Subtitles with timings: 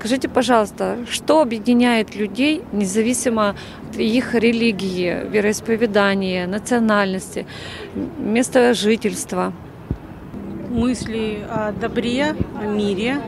[0.00, 7.46] Скажите, пожалуйста, что объединяет людей независимо от их религии, вероисповедания, национальности,
[8.16, 9.52] места жительства?
[10.70, 13.20] Мысли о добре, о мире,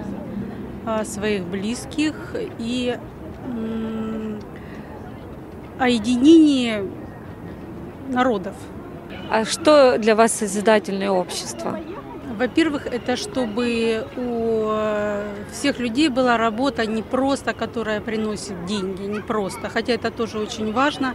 [0.86, 2.14] о своих близких
[2.58, 2.96] и
[5.78, 6.88] о единении
[8.08, 8.54] народов.
[9.28, 11.78] А что для вас созидательное общество?
[12.32, 19.20] Во-первых, это чтобы у э, всех людей была работа не просто, которая приносит деньги, не
[19.20, 21.14] просто, хотя это тоже очень важно,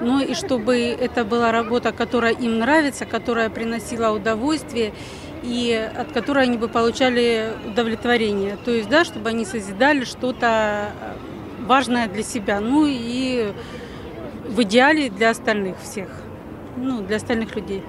[0.00, 4.92] но и чтобы это была работа, которая им нравится, которая приносила удовольствие
[5.42, 8.56] и от которой они бы получали удовлетворение.
[8.64, 13.52] То есть, да, чтобы они созидали что-то э, важное для себя, ну и
[14.48, 16.08] в идеале для остальных всех,
[16.76, 17.82] ну, для остальных людей.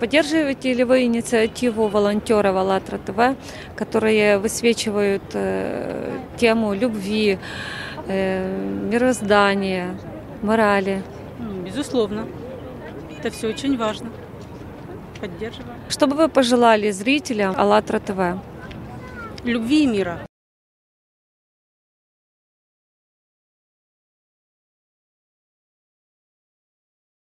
[0.00, 3.36] Поддерживаете ли вы инициативу волонтеров АЛЛАТРА ТВ,
[3.76, 7.38] которые высвечивают э, тему любви,
[8.06, 9.98] э, мироздания,
[10.42, 11.02] морали?
[11.40, 12.26] Ну, безусловно.
[13.18, 14.10] Это все очень важно.
[15.20, 15.78] Поддерживаем.
[15.88, 18.20] Что бы вы пожелали зрителям АЛЛАТРА ТВ?
[19.44, 20.27] Любви и мира.